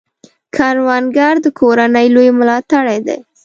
کروندګر 0.55 1.33
د 1.41 1.47
کورنۍ 1.59 2.07
لوی 2.15 2.29
ملاتړی 2.39 2.97
دی 3.07 3.17